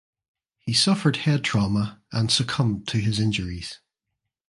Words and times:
He 0.57 0.73
suffered 0.73 1.17
head 1.17 1.43
trauma 1.43 2.01
and 2.11 2.31
succumbed 2.31 2.87
to 2.87 2.97
his 2.97 3.19
injuries. 3.19 3.81